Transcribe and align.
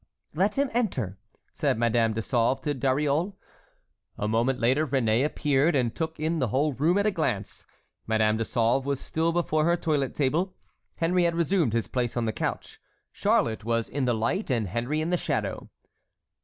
"Let 0.33 0.55
him 0.57 0.71
enter!" 0.73 1.19
said 1.53 1.77
Madame 1.77 2.13
de 2.13 2.23
Sauve 2.23 2.59
to 2.61 2.73
Dariole. 2.73 3.37
A 4.17 4.27
moment 4.27 4.59
later 4.59 4.87
Réné 4.87 5.23
appeared, 5.23 5.75
and 5.75 5.93
took 5.95 6.19
in 6.19 6.39
the 6.39 6.47
whole 6.47 6.73
room 6.73 6.97
at 6.97 7.05
a 7.05 7.11
glance. 7.11 7.67
Madame 8.07 8.37
de 8.37 8.43
Sauve 8.43 8.83
was 8.83 8.99
still 8.99 9.31
before 9.31 9.63
her 9.65 9.77
toilet 9.77 10.15
table. 10.15 10.55
Henry 10.95 11.25
had 11.25 11.35
resumed 11.35 11.73
his 11.73 11.87
place 11.87 12.17
on 12.17 12.25
the 12.25 12.33
couch. 12.33 12.79
Charlotte 13.11 13.63
was 13.63 13.87
in 13.87 14.05
the 14.05 14.15
light, 14.15 14.49
and 14.49 14.69
Henry 14.69 15.01
in 15.01 15.11
the 15.11 15.17
shadow. 15.17 15.69